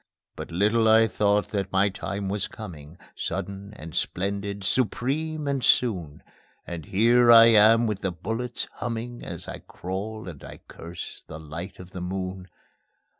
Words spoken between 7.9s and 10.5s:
the bullets humming As I crawl and